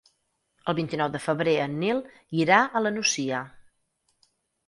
El 0.71 0.75
vint-i-nou 0.77 1.09
de 1.15 1.19
febrer 1.25 1.53
en 1.65 1.75
Nil 1.83 2.01
irà 2.45 2.61
a 2.79 2.83
la 2.85 2.93
Nucia. 2.95 3.43